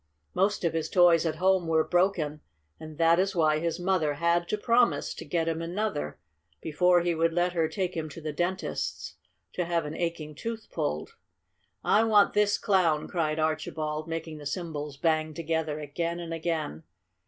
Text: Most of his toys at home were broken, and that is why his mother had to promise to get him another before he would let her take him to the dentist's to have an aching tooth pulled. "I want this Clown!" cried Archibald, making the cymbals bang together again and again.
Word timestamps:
Most 0.33 0.63
of 0.63 0.73
his 0.73 0.89
toys 0.89 1.27
at 1.27 1.35
home 1.35 1.67
were 1.67 1.83
broken, 1.83 2.41
and 2.79 2.97
that 2.97 3.19
is 3.19 3.35
why 3.35 3.59
his 3.59 3.79
mother 3.79 4.15
had 4.15 4.47
to 4.47 4.57
promise 4.57 5.13
to 5.13 5.23
get 5.25 5.47
him 5.47 5.61
another 5.61 6.17
before 6.59 7.01
he 7.01 7.13
would 7.13 7.31
let 7.33 7.53
her 7.53 7.67
take 7.69 7.95
him 7.95 8.09
to 8.09 8.19
the 8.19 8.33
dentist's 8.33 9.17
to 9.53 9.63
have 9.65 9.85
an 9.85 9.93
aching 9.93 10.33
tooth 10.33 10.69
pulled. 10.71 11.17
"I 11.83 12.03
want 12.03 12.33
this 12.33 12.57
Clown!" 12.57 13.07
cried 13.07 13.37
Archibald, 13.37 14.07
making 14.07 14.39
the 14.39 14.47
cymbals 14.47 14.97
bang 14.97 15.35
together 15.35 15.79
again 15.79 16.19
and 16.19 16.33
again. 16.33 16.81